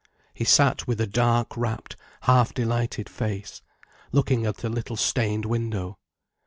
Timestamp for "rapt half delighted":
1.55-3.07